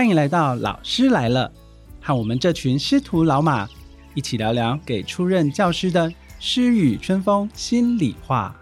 [0.00, 1.52] 欢迎来到老师来了，
[2.00, 3.68] 和我们这群师徒老马
[4.14, 8.56] 一起聊聊给出任教师的诗与春风心里话。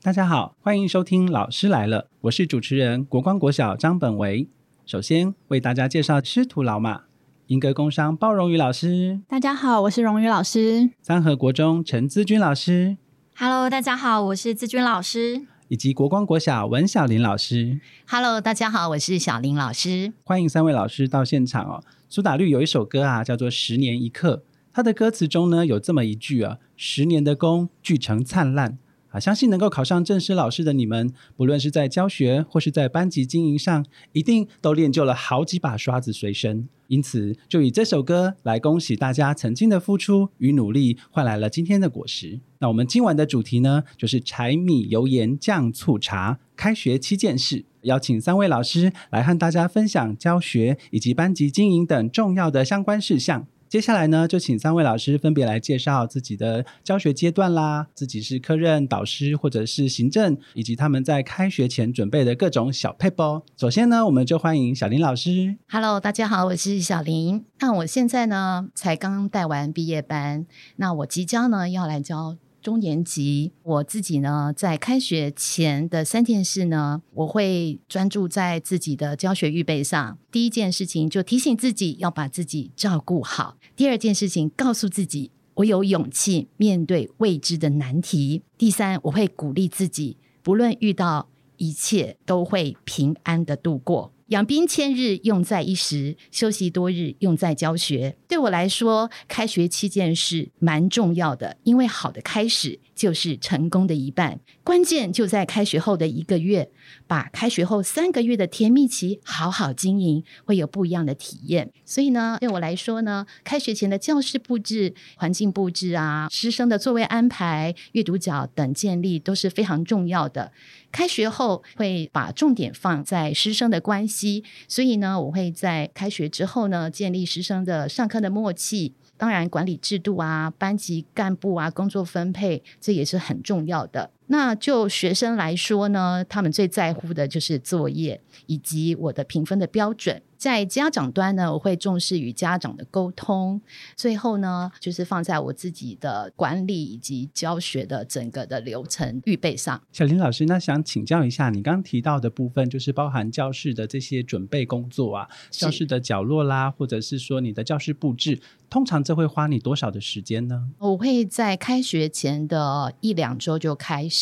[0.00, 4.48] 大家好，欢迎收听《老师来了》，我是主持人国光国小张本维。
[4.86, 7.02] 首先为大家介绍师徒老马，
[7.48, 10.88] 英歌工商鲍荣宇老师，大家好，我是荣宇老师。
[11.02, 12.96] 三和国中陈资君老师，
[13.40, 15.46] Hello，大家好，我是志军老师。
[15.68, 17.80] 以及国光国小文小林老师。
[18.08, 20.12] Hello，大家好，我是小林老师。
[20.24, 21.84] 欢迎三位老师到现场哦。
[22.08, 24.42] 苏打绿有一首歌啊，叫做《十年一刻》，
[24.72, 28.76] 它的歌词中呢有这么一句啊：“十年的功聚成灿烂。”
[29.10, 36.68] 啊，相信能够考上正式老师的你们，不论是在教学或是在班级经营上，一定都练就了好几把刷子随身。
[36.88, 42.40] 因此，就以这首歌来恭喜大家曾经的付出与努力，换来了今天的果实。
[42.60, 47.66] 那我们今晚的主题呢，就是柴米油盐酱醋茶，开学七件事。
[47.82, 53.46] 邀请三位老师来和大家分享教学以及班级经营等重要的相关事项。
[53.68, 63.42] 接下来呢，就请三位老师分别来介绍自己的教学阶段啦，自己是科任导师或者是行政，以及他们在开学前准备的各种小配包。
[63.58, 65.56] 首先呢，我们就欢迎小林老师。
[65.68, 67.44] Hello，大家好，我是小林。
[67.58, 70.46] 那我现在呢，才刚带完毕业班，
[70.76, 72.38] 那我即将呢要来教。
[72.68, 80.18] 中年级，我自己呢，在开学前的三件事呢，我会专注在自己的教学预备上。
[80.30, 94.12] 第一件事情就提醒自己要把自己照顾好；第二件事情告诉自己我有勇气面对未知的难题；第三，我会鼓励自己，不论遇到一切都会平安的度过。
[94.26, 98.17] 养兵千日，用在一时；休息多日，用在教学。
[98.28, 104.38] 对我来说，开学期间是蛮重要的，因为好的开始就是成功的一半。
[104.62, 106.70] 关键就在开学后的一个月，
[107.06, 111.72] 把开学后三个月的甜蜜期好好经营，会有不一样的体验。
[111.86, 120.52] 所以呢，对我来说呢，开学前的教室布置、环境布置啊，师生的座位安排、阅读角等建立都是非常重要的。
[120.90, 128.94] 开学后会把重点放在师生的关系，所以呢，我会在开学之后呢，建立师生的上课的默契。
[129.16, 134.10] 当然，管理制度啊、班级干部啊、工作分配，这也是很重要的。
[134.28, 140.22] 那就学生来说呢，他们最在乎的就是作业以及我的评分的标准。
[140.36, 143.60] 在家长端呢，我会重视与家长的沟通。
[143.96, 149.82] 最后呢，就是放在我自己的管理以及教学的整个的流程预备上。
[149.90, 158.40] 小林老师，那想请教一下，你刚刚提到的部分，就是包含教室的这些准备工作啊，教室的角落啦，或者是说你的教室布置，
[158.70, 160.68] 通常这会花你多少的时间呢？
[160.78, 164.17] 我会在开学前的一两周就开始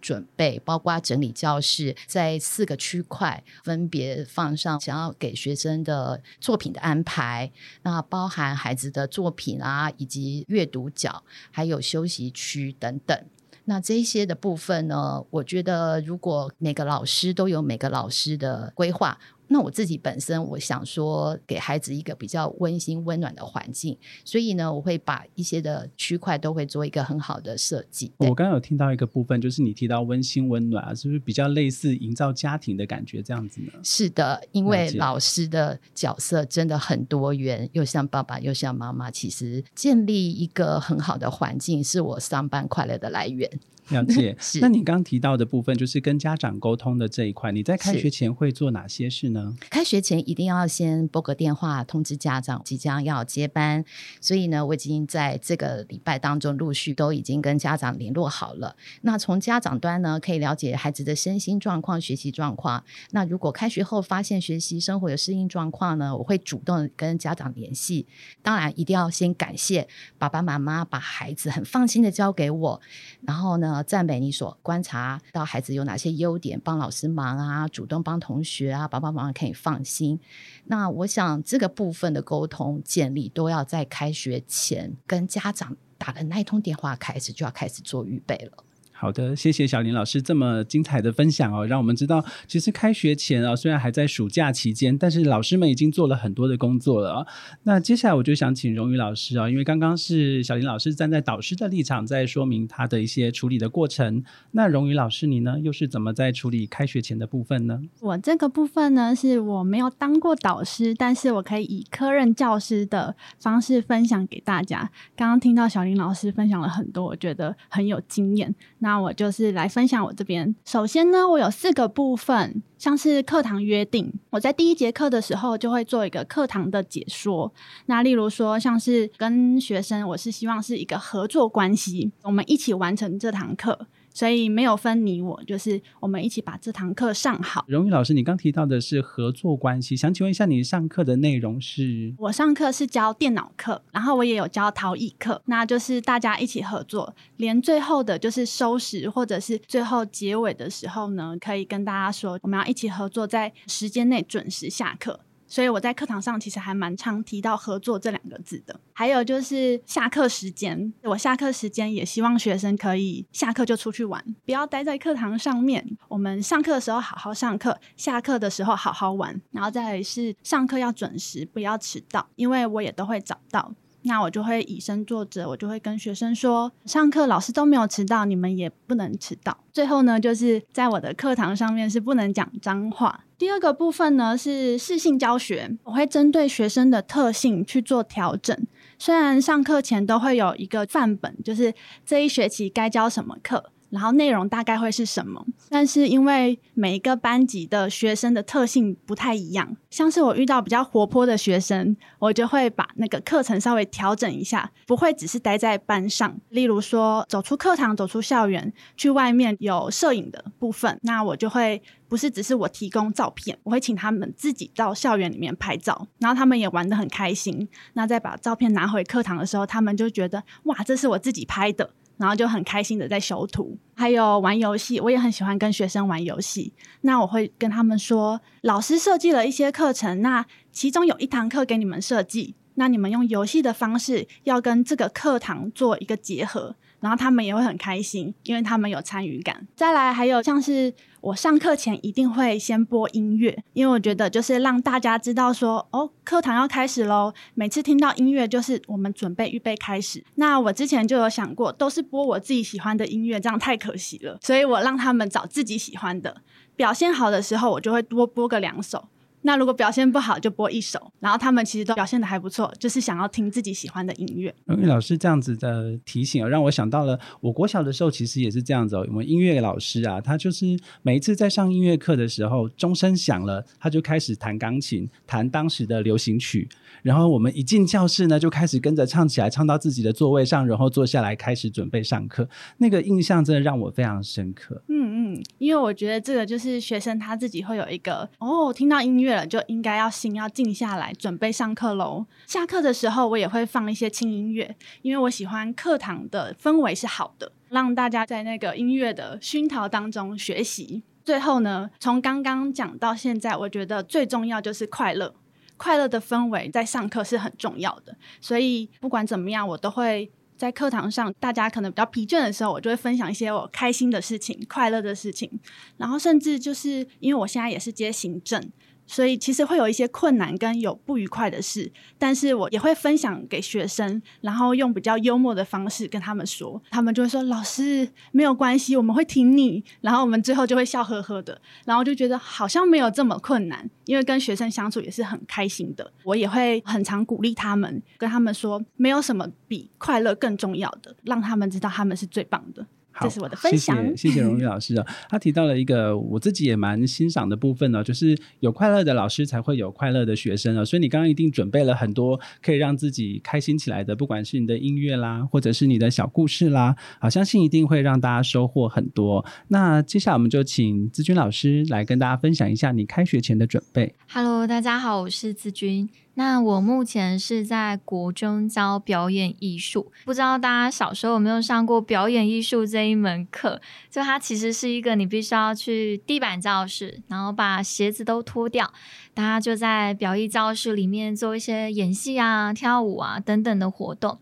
[0.00, 7.50] 准备，包括整理教室，在四个区块分别放上想要给学生的作品的安排，
[7.82, 13.24] 那包含孩子的作品啊，以及阅读角，还有休息区等等。
[13.64, 28.12] 那这些的部分呢，我觉得如果每个老师都有每个老师的规划，那我自己本身我想说，给孩子一个比较温馨温暖的环境，所以呢，我会把一些的区块都会做一个很好的设计。
[28.18, 33.72] 我刚刚有听到一个部分，就是你提到温馨温暖啊，是不是比较类似营造家庭的感觉这样子呢？
[33.82, 39.10] 是的，因为老师的角色真的很多元，又像爸爸又像妈妈。
[39.10, 43.50] 其实建立一个很好的环境，是我上班快乐的来源。
[43.90, 44.36] 了解。
[44.60, 49.54] 那你刚刚提到的部分，就是跟家长沟通的这一块，你在开学前会做哪些事呢？
[49.70, 53.84] 开学前一定要先拨个电话通知家长即将要接班，
[54.20, 58.76] 所以呢，我已经在这个礼拜当中陆续都已经跟家长联络好了。
[59.02, 62.84] 那从家长端呢，可以了解孩子的身心状况、学习状况。
[63.10, 68.06] 那如果开学后发现学习生活有适应状况呢，我会主动跟家长联系。
[68.42, 72.80] 当然，一定要先感谢爸爸妈妈把孩子很放心的交给我，
[73.22, 80.18] 然后呢，赞美你所观察到孩子有哪些优点，帮老师忙啊，主动帮同学啊，帮帮忙可以放心。
[80.64, 88.64] 那我想这个部分的沟通建立，都要在开学前跟家长打的那一通电话开始，就要开始做预备了。
[89.00, 97.24] 好的，谢谢小林老师这么精彩的分享哦，让我们知道，其实开学前啊，虽然还在暑假期间，但是老师们已经做了很多的工作了。
[97.62, 107.80] 那接下来我就想请荣宇老师啊，因为刚刚是小林老师站在导师的立场在说明他的一些处理的过程，那荣宇老师你呢，又是怎么在处理开学前的部分呢？
[108.00, 114.90] 我这个部分呢，是我没有当过导师，但是我可以以科任教师的方式分享给大家。
[115.14, 118.52] 刚刚听到小林老师分享了很多，我觉得很有经验。
[118.80, 120.56] 那那我就是来分享我这边。
[120.64, 127.52] 首先呢，我有四个部分，像是课堂约定，我在第一节课的时候就会做一个课堂的解说。
[127.84, 133.78] 那例如说，像是跟学生，我是希望是一个合作关系，我们一起完成这堂课。
[134.18, 137.64] 所以没有分你我，就是我们一起把这堂课上好。
[137.68, 142.12] 荣誉老师，你刚提到的是合作关系，想请问一下，你上课的内容是？
[142.18, 155.20] 我上课是教电脑课，然后我也有教陶艺课，那就是大家一起合作，连最后的就是收拾或者是最后结尾的时候呢，可以跟大家说，我们要一起合作，在时间内准时下课。
[155.48, 158.78] 所以我在课堂上其实还蛮常提到合作这两个字的。
[158.92, 165.96] 还有就是下课时间，我下课时间也希望学生可以下课就出去玩，不要待在课堂上面。
[166.08, 169.40] 我们上课的时候好好上课，下课的时候好好玩。
[169.50, 173.72] 然后再是上课要准时，不要迟到，因为我也都会早到。
[174.02, 179.58] 那我就会以身作则，我就会跟学生说，上课老师都没有迟到，你们也不能迟到。
[179.72, 183.24] 最后呢，就是在我的课堂上面是不能讲脏话。
[183.38, 188.66] 第二个部分呢是适性教学，我会针对学生的特性去做调整。
[188.98, 191.72] 虽然上课前都会有一个范本，就是
[192.04, 193.70] 这一学期该教什么课。
[193.90, 195.44] 然后内容大概会是什么？
[195.68, 206.38] 但是因为每一个班级的学生的特性不太一样，像是我遇到比较活泼的学生，我就会把那个课程稍微调整一下，不会只是待在班上。
[206.50, 217.68] 例如说，走出课堂，走出校园，去外面有摄影的部分，那我就会不是只是我提供照片，我会请他们自己到校园里面拍照，然后他们也玩得很开心。
[217.94, 221.90] 那再把照片拿回课堂的时候，他们就觉得哇，这是我自己拍的。
[222.18, 226.74] 然后就很开心的在修图，还有玩游戏，我也很喜欢跟学生玩游戏。
[227.00, 236.76] 那我会跟他们说，老师设计了一些课程，那其中有一堂课给你们设计，那你们用游戏的方式要跟这个课堂做一个结合。
[237.00, 239.68] 然后他们也会很开心，因为他们有参与感。
[239.76, 247.32] 再来，还有像是我上课前一定会先播音乐，因为我觉得就是让大家知道说，哦，课堂要开始喽。
[247.54, 250.24] 每次听到音乐，就是我们准备预备开始。
[250.36, 254.38] 那我之前就有想过，都是播我自己喜欢的音乐，这样太可惜了。
[254.40, 256.42] 所以我让他们找自己喜欢的，
[256.76, 259.08] 表现好的时候，我就会多播个两首。
[259.42, 261.12] 那如果表现不好，就播一首。
[261.20, 264.54] 然后他们其实都表现的还不错，就是想要听自己喜欢的音乐。
[264.66, 269.04] 荣誉老师这样子的提醒，让我想到了我国小的时候，其实也是这样子哦。
[269.08, 276.68] 我们音乐老师啊，他就是每一次在上音乐课的时候，钟声响了，他就开始弹钢琴，弹当时的流行曲。
[277.02, 282.48] 然后我们一进教室呢，就开始跟着唱起来，唱到自己的座位上，然后坐下来开始准备上课。
[282.78, 284.82] 那个印象真的让我非常深刻。
[284.88, 292.24] 嗯嗯，因为我觉得这个就是学生他自己会有一个哦，听到音乐了就应该要心要静下来，准备上课喽。
[292.46, 301.02] 下课的时候我也会放一些轻音乐，因为我喜欢课堂的氛围是好的，让大家在那个音乐的熏陶当中学习。
[301.24, 305.34] 最后呢，从刚刚讲到现在，我觉得最重要就是快乐。
[305.76, 315.48] 快乐的氛围在上课是很重要的，所以不管怎么样，我都会在课堂上，大家可能比较疲倦的时候，我就会分享一些我开心的事情、快乐的事情，
[315.96, 318.60] 然后甚至就是因为我现在也是接行政。
[319.08, 336.12] 所以其实会有一些困难跟有不愉快的事，但是我也会分享给学生，然后用比较幽默的方式跟他们说，他们就会说老师没有关系，我们会挺你，然后我们最后就会笑呵呵的，然后就觉得好像没有这么困难，因为跟学生相处也是很开心的。
[336.22, 342.86] 我也会很常鼓励他们，跟他们说没有什么比快乐更重要的，让他们知道他们是最棒的。
[343.22, 345.06] 这是我的分享，谢谢谢谢荣誉老师啊。
[345.28, 350.84] 他提到了一个我自己也蛮欣赏的部分呢，就是有快乐的老师才会有快乐的学生啊。
[350.84, 359.44] 所以你刚刚一定准备了很多可以让自己开心起来的，不管是你的音乐啦，或者是你的小故事啦，好，相信一定会让大家收获很多。
[359.68, 364.14] 那接下来我们就请资君老师来跟大家分享一下你开学前的准备。
[364.30, 366.08] Hello，大家好，我是资君。
[366.34, 373.80] 那我目前是在国中教表演艺术，不知道大家小时候有没有上过表演艺术这一门课？
[374.10, 378.92] 就它其实是一个你必须要去地板教室，然后把鞋子都脱掉，
[379.34, 384.38] 大家就在表艺教室里面做一些演戏啊、跳舞啊等等的活动。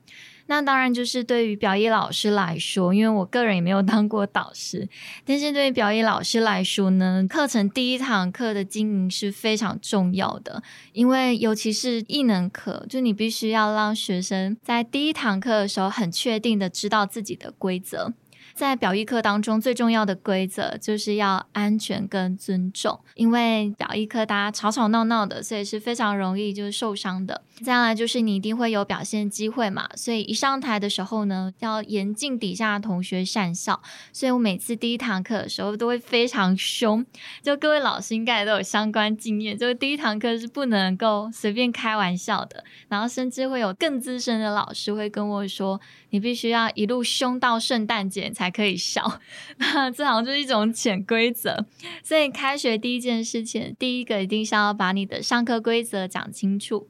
[0.49, 4.88] 那当然就是对于表演老师来说，因为我个人也没有当过导师，
[5.25, 18.14] 但是对于表演老师来说呢，课程第一堂课的经营是非常重要的，因为尤其是艺能课，就你必须要让学生在第一堂课的时候很确定的知道自己的规则。
[18.56, 27.42] 在表意课当中最重要的规则就是要安全跟尊重，因为表意课大家吵吵闹闹的，所以是非常容易就是受伤的。
[27.62, 33.80] 再来就是你一定会有表现机会嘛，所以一上台的时候呢，要严禁底下的同学讪笑。
[34.10, 37.04] 所以我每次第一堂课的时候都会非常凶，
[37.42, 45.78] 就各位老师应该都有相关经验，就是第一堂课是不能够随便开玩笑的，然后甚至会有更资深的老师会跟我说，
[46.10, 49.20] 你必须要一路凶到圣诞节才还可以笑，
[49.58, 51.66] 那这好像就是一种潜规则。
[52.02, 56.86] 所以开学第一件事情，第一个一定是要把你的上课规则讲清楚。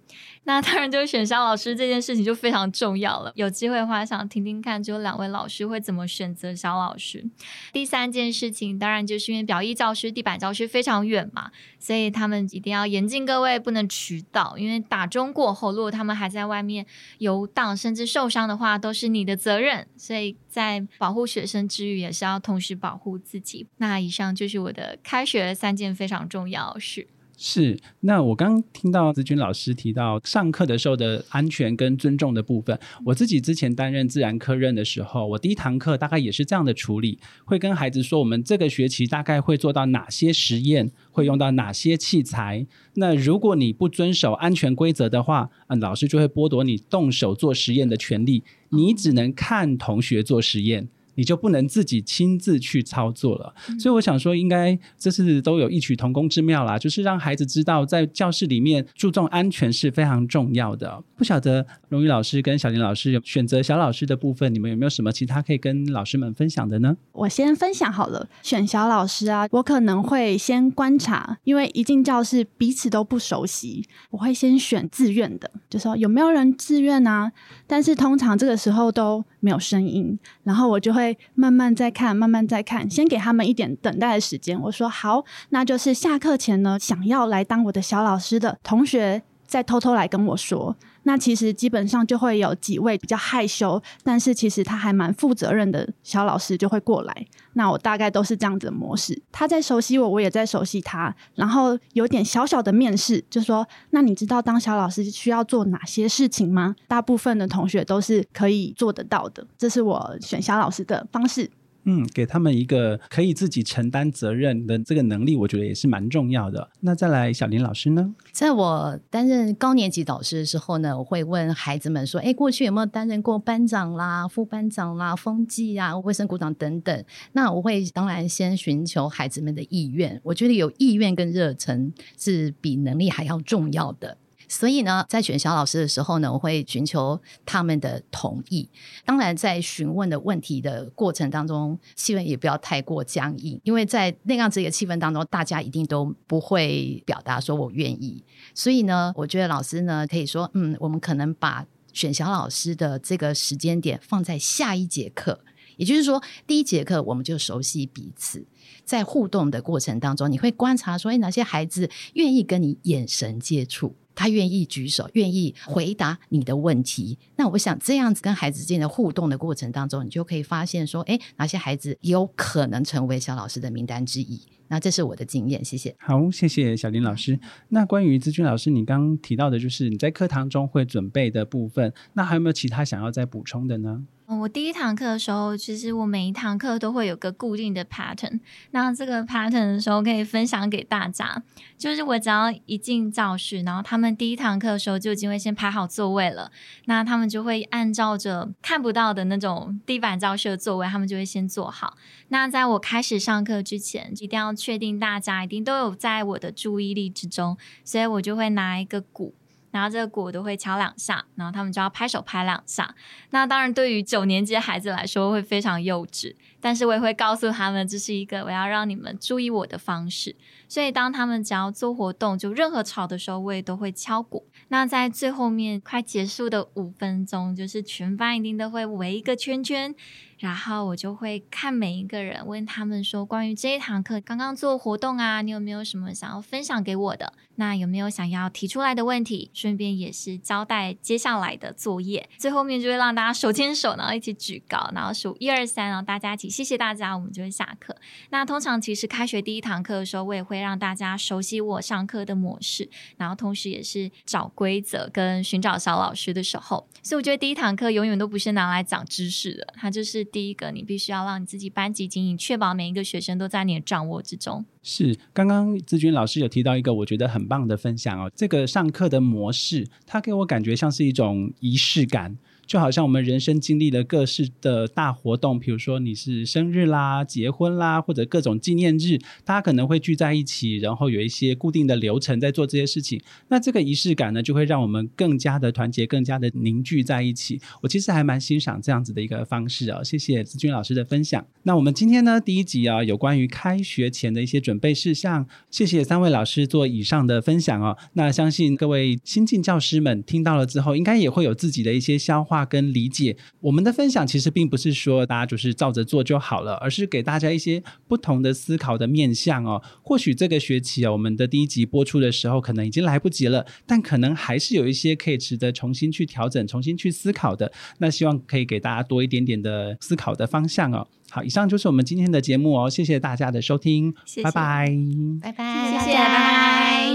[0.47, 3.33] 那当然，就是选小老师这件事情就非常重要了。
[3.35, 7.29] 有机会的话，想听听看，就两位老师会怎么选择小老师。
[7.73, 11.51] 第三件事情，当然就是因为表意教师、地板教师非常远嘛，
[11.81, 14.57] 所以他们一定要严禁各位不能迟到。
[14.57, 16.87] 因为打钟过后，如果他们还在外面
[17.19, 19.89] 游荡，甚至受伤的话，都是你的责任。
[19.97, 23.67] 所以在保护学生之余，也是要同时保护自己。
[23.79, 27.09] 那以上就是我的开学三件非常重要事。
[27.39, 32.79] 是，那我刚听到子君老师提到上课的时候的安全跟尊重的部分。
[33.05, 42.67] 我自己之前担任自然科任的时候，我第一堂课大概也是这样的处理，会跟孩子说，我们这个学期大概会做到哪些实验，会用到哪些器材。
[42.95, 50.89] 那如果你不遵守安全规则的话，嗯，老师就会剥夺你动手做实验的权利，你只能看同学做实验。
[51.17, 61.03] 你就不能自己亲自去操作了，所以我想说，应该这是都有异曲同工之妙啦，就是让孩子知道，在教室里面注重安全是非常重要的。
[61.17, 66.97] 不晓得荣誉老师跟小林老师有选择小老师的部分，你们有没有什么其他可以跟老师们分享的呢？
[67.13, 77.33] 我先分享好了，选小老师啊，我可能会先观察，因为一进教室彼此都不熟悉，我会先选自愿的，就说有没有人自愿啊？
[77.67, 81.17] 但是通常这个时候都没有声音，然后我就会。
[81.39, 84.59] 慢慢再看，慢慢再看，先给他们一点等待的时间。
[84.63, 90.75] 我说好，那就是下课前呢，想要来当我的小老师的同学，再偷偷来跟我说。
[91.07, 97.27] 那其实基本上就会有几位比较害羞，但是其实他还蛮负责任的小老师就会过来。
[97.53, 106.75] 那我大概都是这样子的模式，他在熟悉我，我也在熟悉他，然后有点小小的面试，就说：那你知道当小老师需要做哪些事情吗？
[106.89, 111.49] 大部分的同学都是可以做得到的，这是我选小老师的方式。
[111.87, 116.69] 嗯，给他们一个可以自己承担责任的这个能力，我觉得也是蛮重要的。
[116.81, 118.13] 那再来，小林老师呢？
[118.33, 130.21] 在我担任高年级导师的时候呢，我会问孩子们说：“哎，过去有没有担任过班长啦、副班长啦、风纪啊、卫生股长等等？”那我会当然先寻求孩子们的意愿。
[130.25, 134.19] 我觉得有意愿跟热忱是比能力还要重要的。
[134.49, 138.69] 所以呢，在选小老师的时候呢，我会寻求他们的同意。
[139.05, 148.23] 当然，在询问的问题的过程当中，气氛也不要太过僵硬，因为在那样子一个气氛当中，大家一定都不会表达说我愿意。
[148.55, 155.41] 所以呢，我觉得老师呢可以说，嗯，我们可能把选小老师的这个时间点放在下一节课，
[155.77, 158.47] 也就是说，第一节课我们就熟悉彼此，
[158.85, 163.97] 在互动的过程当中，你会观察说，哎，哪些孩子愿意跟你眼神接触。
[164.17, 167.17] 他愿意举手，愿意回答你的问题。
[167.37, 174.41] 那我想这样子跟孩子之间的互动的过程当中，你就可以发现说，哎，哪些孩子有可能成为小老师的名单之一。
[174.69, 175.95] 那这是我的经验，谢谢。
[176.01, 177.39] 好，谢谢小林老师。
[177.69, 184.05] 那关于资君老师，你刚刚提到的就是你在课堂中会准备的部分，那还有没有其他想要再补充的呢？
[184.29, 188.41] 我第一堂课的时候，其实我每一堂课都会有个固定的 pattern。
[188.73, 191.45] 那这个 pattern 的时候可以分享给大家，
[191.79, 196.51] 就是我只要一进教室，然后他们第一堂课的时候就已经会先排好座位了。
[196.87, 201.97] 那他们就会按照着看不到的那种地板教室的座位，他们就会先坐好。
[202.29, 209.35] 那在我开始上课之前，一定要确定大家一定都有在我的注意力之中，所以我就会拿一个鼓。
[209.77, 212.95] 然后这个鼓都会敲两下，然后他们就要拍手拍两下。
[213.29, 220.35] 那当然，对于九年级的孩子来说会非常幼稚，但是我也会告诉他们，这是一个我要让你们注意我的方式。
[220.69, 224.47] 所以当他们只要做活动，就任何吵的时候，我也都会敲鼓。
[224.69, 229.95] 那在最后面快结束的五分钟，就是全班一定都会围一个圈圈。
[230.39, 237.33] 然后我就会看每一个人，问他们说，关于这一堂课刚刚做活动啊，你有没有什么想要分享给我的？
[237.55, 239.51] 那有没有想要提出来的问题？
[239.55, 242.29] 顺便也是交代接下来的作业。
[242.37, 246.46] 最后面就会让大家手牵手，然后一起举高，然后数一二三，然后大家一起。
[246.49, 247.97] 谢谢大家，我们就会下课。
[248.31, 256.89] 那通常其实开学第一堂课的时候，我也会让大家熟悉我上课的模式，然后同时也是找规则跟寻找小老师的时候。
[257.03, 264.65] 所以我觉得第一堂课永远都不是拿来讲知识的，它就是第一个，你必须要让你自己班级经营，确保每一个学生都在你的掌握之中。
[264.83, 272.37] 是，刚刚志军老师有提到一个我觉得很棒的分享哦，这个上课的模式，它给我感觉像是一种仪式感。
[272.67, 283.21] 就好像我们人生经历了各式的大活动，比如说你是生日啦、结婚啦，或者各种纪念日，大家可能会聚在一起，然后有一些固定的流程在做这些事情。
[283.49, 287.61] 那这个仪式感呢，就会让我们更加的团结，更加的凝聚在一起。
[287.83, 290.03] 我其实还蛮欣赏这样子的一个方式哦。
[290.03, 291.47] 谢谢子君老师的分享。
[291.63, 297.97] 那我们今天呢，第一集啊，有关于开学前的一些准备事项，谢谢三位老师做以上的分享哦。
[298.15, 302.56] 那相信各位新进教师们听到了之后，应该也会有自己的一些消化。
[302.65, 309.83] 跟理解，我们的分享其实并不是说大家就是照着做就好了，而是给大家一些不同的思考的面向哦。
[310.03, 317.71] 或许这个学期啊，我们的第一集播出的时候可能已经来不及了，但可能还是有一些可以值得重新去调整、重新去思考的。
[317.99, 321.07] 那希望可以给大家多一点点的思考的方向哦。
[321.29, 324.97] 好，以上就是我们今天的节目哦，谢谢大家的收听，拜拜，
[325.43, 327.06] 拜拜，谢谢，拜拜。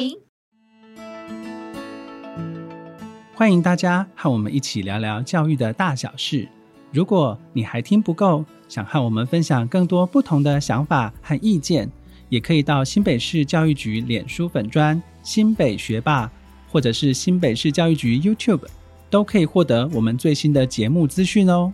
[3.42, 6.48] 欢迎大家和我们一起聊聊教育的大小事。
[6.92, 11.90] 如果你还听不够，想和我们分享更多不同的想法和意见，
[12.30, 16.32] 也可以到新北市教育局脸书粉专新北学霸，
[16.72, 18.62] 或者是新北市教育局 YouTube，
[19.10, 21.74] 都可以获得我们最新的节目资讯哦。